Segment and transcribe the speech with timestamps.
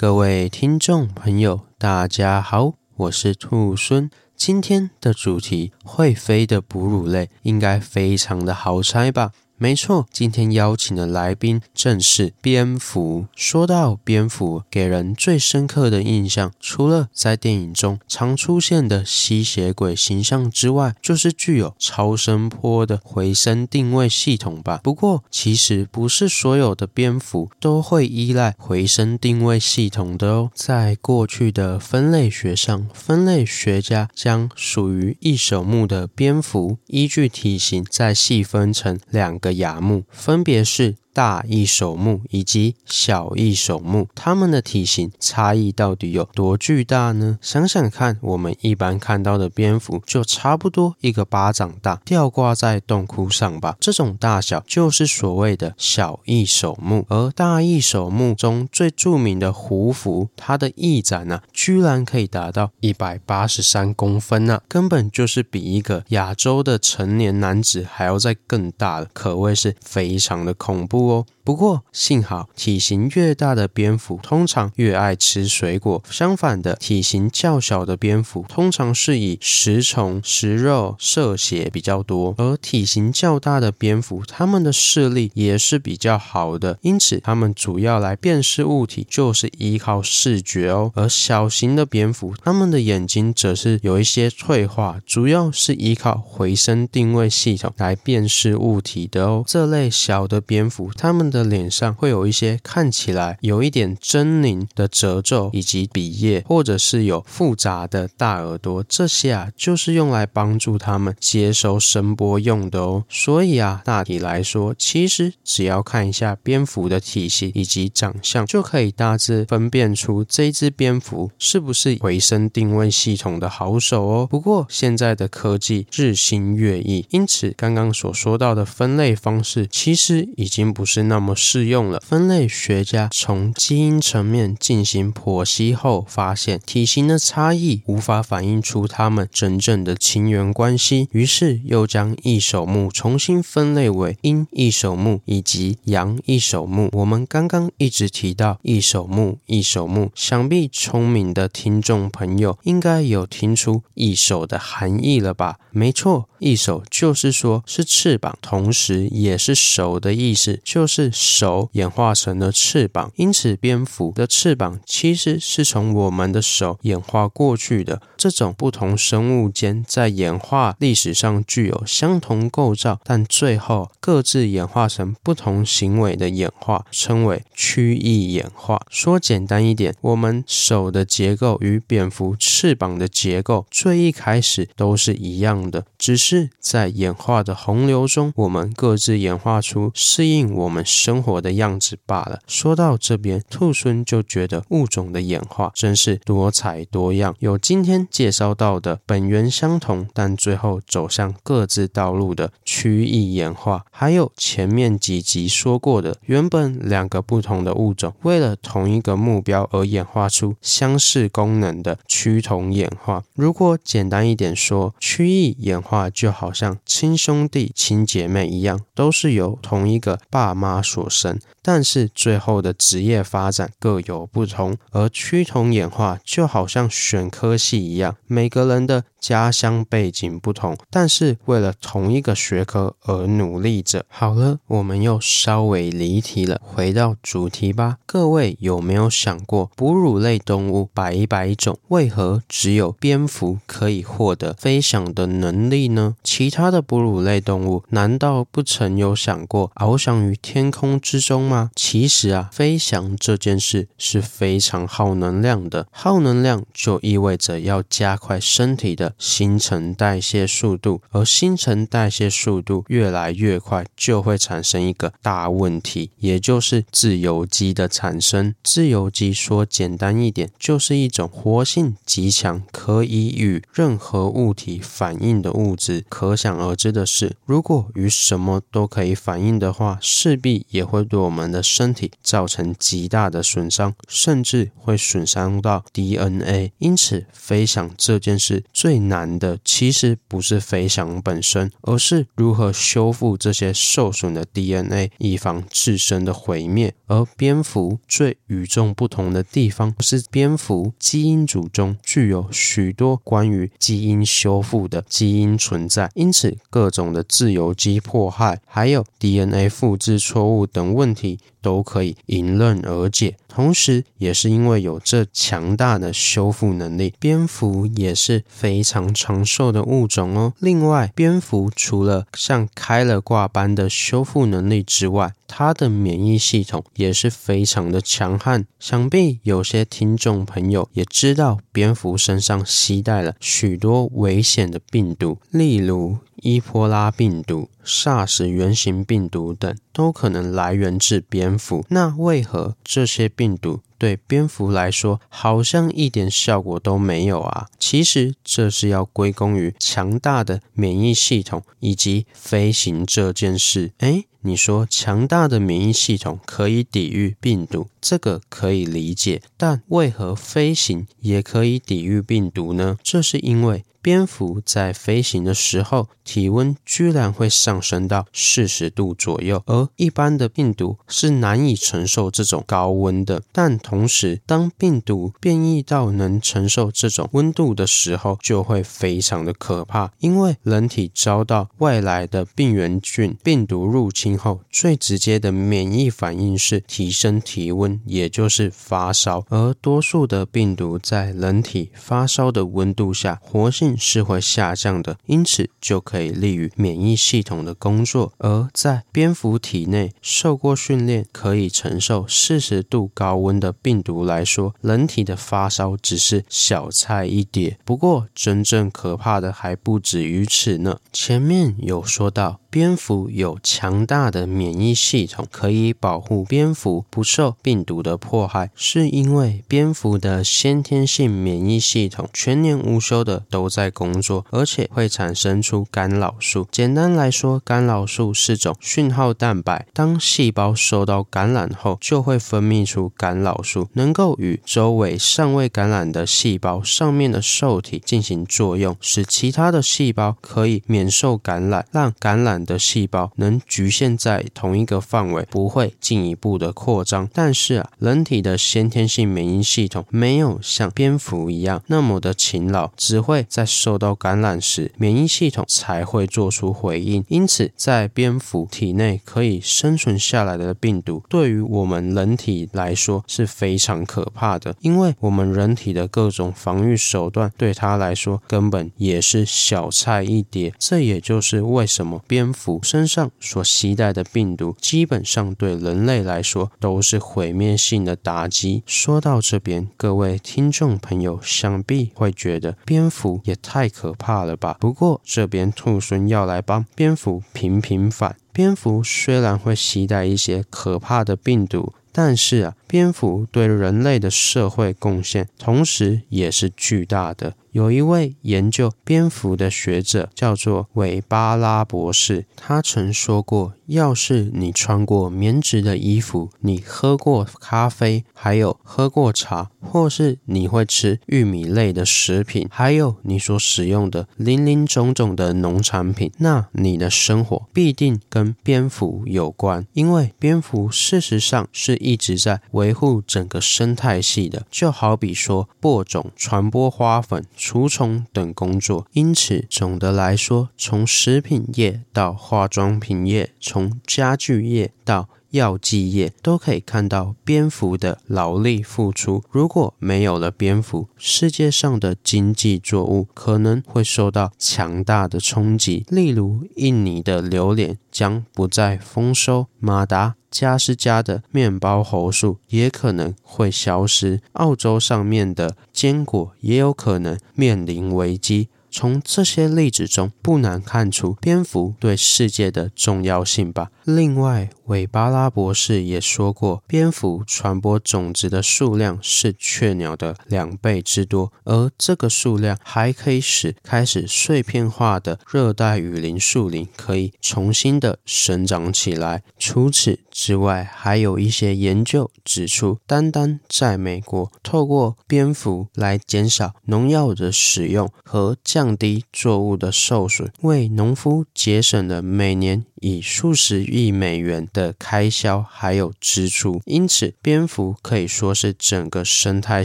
[0.00, 4.10] 各位听众朋友，大家好，我是兔孙。
[4.34, 9.32] 今天的主题，会飞的哺乳类，应该非常的好猜吧？
[9.62, 13.26] 没错，今天邀请的来宾正是蝙蝠。
[13.36, 24.80] 说到蝙蝠，给人最深刻的印象，除了在电影中常出现的吸血鬼形象之外，就是具有超声波的回声定位系统吧。
[24.82, 30.50] 不过，其实不是所有的蝙蝠都会依赖回声定位系统的哦。
[30.54, 39.49] 在过去的分类学上，分类学家将属于翼手目的蝙蝠依据体型再细分成两个。
[39.52, 47.38] 雅木分别是大翼手目以及小翼手目，它们的体型差异到底有多巨大呢？
[47.42, 53.76] 想想看，我们一般看到的蝙蝠就差不多一个巴掌大，吊挂在洞窟上吧。
[53.80, 57.04] 这种大小就是所谓的小翼手目。
[57.08, 70.99] 而大翼手目中最著名的胡蝠，它的翼展呢、居然可以达到一百八十三公分呢、根本就是比一个亚洲的成年男子还要再更大了，可谓是非常的恐怖。
[71.08, 76.00] 哦不过幸好，体型越大的蝙蝠通常越爱吃水果。
[76.08, 82.34] 相反的，体型较小的蝙蝠通常是以食虫、食肉、摄血比较多。
[82.38, 90.92] 而体型较大的蝙蝠，它们的视力也是比较好的，因此它们主要来辨识物体就是依靠视觉哦。
[90.94, 99.42] 而小型的蝙蝠，它们的眼睛则是有一些退化，主要是依靠回声定位系统来辨识物体的哦。
[99.44, 100.89] 这类小的蝙蝠。
[100.96, 113.04] 他们的脸上会有一些看起来有一点狰狞的褶皱，以及鼻叶，或者是有复杂的大耳朵，这些啊就是用来帮助他们接收声波用的哦。
[113.08, 124.26] 所以啊，大体来说，其实只要看一下蝙蝠的体型以及长相，就可以大致分辨出这只蝙蝠是不是回声定位系统的好手哦。
[124.30, 130.79] 不过现在的科技日新月异，因此刚刚所说到的分类方式，其实已经不。
[130.80, 132.00] 不是那么适用了。
[132.00, 146.88] 分类学家从基因层面进行剖析后，发现体型的差异无法反映出它们真正的亲缘关系，于是又将翼手目重新分类为阴翼手目以及阳翼手目。
[146.92, 155.58] 我们刚刚一直提到翼手目，翼手目，想必聪明的听众朋友应该有听出翼手的含义了吧？
[155.72, 160.58] 没错，翼手就是说是翅膀，同时也是手的意思。
[160.72, 168.00] 就是手演化成了翅膀，因此蝙蝠的翅膀其实是从我们的手演化过去的。
[168.20, 178.82] 这种不同生物间在演化历史上具有相同构造，但最后各自演化成不同行为的演化，称为区异演化。
[178.90, 192.40] 说简单一点，我们手的结构与蝙蝠翅膀的结构最一开始都是一样的，只是在演化的洪流中，我们各自演化出适应我们生活的样子罢了。
[192.46, 213.22] 说到这边，兔孙就觉得物种的演化真是多彩多样，有今天介绍到的本源相同，但最后走向各自道路的区异演化，还有前面几集说过的，原本两个不同的物种为了同一个目标而演化出相似功能的趋同演化。
[213.34, 220.10] 如果简单一点说，区异演化就好像亲兄弟、亲姐妹一样，都是由同一个。
[220.28, 234.04] 爸妈所生，但是最后的职业发展各有不同，而趋同演化就好像选科系一样，每个人的家乡背景不同，但是为了同一个学科而努力着。
[234.08, 237.98] 好了，我们又稍微离题了，回到主题吧。
[238.06, 246.16] 各位有没有想过，哺乳类动物百百种，为何只有蝙蝠可以获得飞翔的能力呢？
[246.22, 251.70] 其他的哺乳类动物难道不曾有想过翱翔于天空之中吗？
[251.74, 268.54] 其实啊，飞翔这件事是非常耗能量的，耗能量就意味着要加快身体的新陈代谢速度，而新陈代谢速度越来越快，就会产生一个大问题，也就是自由基的产生。
[268.62, 276.04] 自由基说简单一点，就是一种活性极强、可以与任何物体反应的物质。
[276.08, 286.72] 可想而知的是，如果与什么都可以反应的话，势必也会对我们的身体造成极大的损伤，甚至会损伤到 DNA。
[286.78, 296.94] 因此，非常翔这件事最难的，其实不是飞翔本身，而是如何修复这些受损的 DNA，以防自身的毁灭。
[297.06, 311.38] 而蝙蝠最与众不同的地方，是蝙蝠基因组中具有许多关于基因修复的基因存在，因此各种的自由基迫害，还有 DNA 复制错误等问题。
[311.62, 320.52] 都可以迎刃而解，同时也是因为有这强大的修复能力，蝙蝠也是非常长寿的物种哦。
[320.58, 328.66] 另外，蝙蝠除了像开了挂般的修复能力之外，它的免疫系统也是非常的强悍。
[328.78, 336.18] 想必有些听众朋友也知道，蝙蝠身上携带了许多危险的病毒，例如。
[336.42, 341.84] 伊波拉病毒、SARS 原型病毒等都可能来源自蝙蝠。
[341.90, 347.66] 那为何这些病毒对蝙蝠来说好像一点效果都没有啊？
[347.78, 353.92] 其实这是要归功于强大的免疫系统以及飞行这件事。
[353.98, 359.42] 诶，你说强大的免疫系统可以抵御病毒，这个可以理解。
[359.56, 362.96] 但为何飞行也可以抵御病毒呢？
[363.02, 363.84] 这是因为。
[364.02, 373.42] 蝙蝠在飞行的时候，体温居然会上升到四十度左右，而一般的病毒是难以承受这种高温的。
[373.52, 380.10] 但同时，当病毒变异到能承受这种温度的时候，就会非常的可怕。
[380.20, 389.44] 因为人体遭到外来的病原菌病毒入侵后，最直接的免疫反应是提升体温，也就是发烧。
[389.48, 398.32] 而多数的病毒在人体发烧的温度下，活性是会下降的，因此就可以利于免疫系统的工作。
[398.38, 407.78] 而在蝙蝠体内受过训练，可以承受四十度高温的病毒来说，人体的发烧只是小菜一碟。
[407.84, 410.98] 不过，真正可怕的还不止于此呢。
[411.12, 412.60] 前面有说到。
[412.70, 426.68] 蝙蝠有强大大的免疫系统，可以保护蝙蝠不受病毒的迫害，是因为蝙蝠的先天性免疫系统全年无休的都在工作，而且会产生出干扰素。
[426.70, 442.50] 简单来说，干扰素是种讯号蛋白，当细胞受到感染后，就会分泌出干扰素，能够与周围尚未感染的细胞上面的受体进行作用，使其他的细胞可以免受感染，让感染。
[442.66, 447.28] 的细胞能局限在同一个范围，不会进一步的扩张。
[447.32, 457.24] 但是啊，人体的先天性免疫系统没有像蝙蝠一样那么的勤劳，只会在受到感染时，免疫系统才会做出回应。
[457.28, 470.72] 因此，在蝙蝠体内可以生存下来的病毒，对于我们人体来说是非常可怕的，因为我们人体的各种防御手段对它来说根本也是小菜一碟。
[470.78, 478.82] 这也就是为什么蝙蝠身上所携带带的病毒，基本上对人类来说都是毁灭性的打击。
[478.86, 484.78] 说到这边，各位听众朋友想必会觉得蝙蝠也太可怕了吧？
[484.80, 488.36] 不过这边兔孙要来帮蝙蝠平平反。
[488.52, 491.92] 蝙蝠虽然会携带一些可怕的病毒。
[492.12, 497.54] 但是啊，蝙蝠对人类的社会贡献，同时也是巨大的。
[497.70, 522.00] 有一位研究蝙蝠的学者叫做韦巴拉博士，他曾说过：要是你穿过棉质的衣服，你喝过咖啡，还有喝过茶，或是你会吃玉米类的食品，还有你所使用的林林总总的农产品，那你的生活必定跟蝙蝠有关，因为蝙蝠事实上是。
[522.00, 529.06] 一直在维护整个生态系的，就好比说播种、传播花粉、除虫等工作。
[529.12, 539.42] 因此，总的来说，从食品业到化妆品业，从家具业到药剂业都可以看到蝙蝠的劳力付出。
[539.50, 546.06] 如果没有了蝙蝠，世界上的经济作物可能会受到强大的冲击。
[546.08, 558.68] 例如，印尼的榴莲将不再丰收，马达加斯加的面包猴树也可能会消失，澳洲上面的坚果也有可能面临危机。
[558.92, 563.92] 从这些例子中，不难看出蝙蝠对世界的重要性吧。
[564.14, 579.42] 另外，韦巴拉博士也说过，蝙蝠传播种子的数量是雀鸟的两倍之多，而这个数量还可以使开始碎片化的热带雨林树林可以重新的生长起来。
[579.58, 599.84] 除此之外，还有一些研究指出，单单在美国，透过蝙蝠来减少农药的使用和降低作物的受损，为农夫节省了每年以数十亿亿美元的开销还有支出，因此蝙蝠可以说是整个生态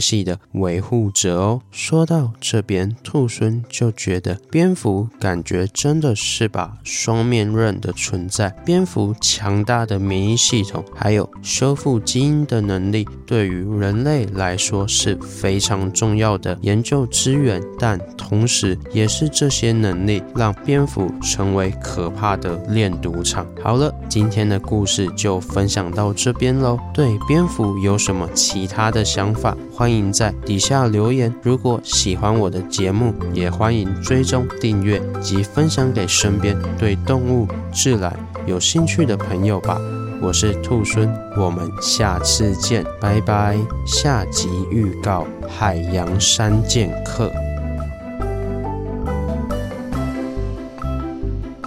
[0.00, 1.60] 系的维护者哦。
[1.70, 8.50] 说到这边，兔孙就觉得蝙蝠感觉真的是把双面刃的存在。
[8.64, 23.46] 蝙蝠强大的免疫系统还有修复基因的能力，对于人类来说是非常重要的研究资源，但同时也是这些能力让蝙蝠成为可怕的炼毒场。
[23.62, 26.78] 好了，今天的故事就分享到这边喽。
[26.94, 31.34] 对蝙蝠有什么其他的想法，欢迎在底下留言。
[31.42, 38.14] 如果喜欢我的节目，也欢迎追踪订阅及分享给身边对动物、自然
[38.46, 39.78] 有兴趣的朋友吧。
[40.22, 43.58] 我是兔孙，我们下次见，拜拜。
[43.86, 47.30] 下集预告：海洋三剑客。